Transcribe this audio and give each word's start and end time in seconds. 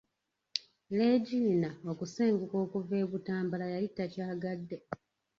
Leegina 0.97 1.69
okusenguka 1.91 2.55
okuva 2.65 2.95
e 3.03 3.05
Butambala 3.11 3.65
yali 3.73 3.87
takyagadde. 3.97 4.77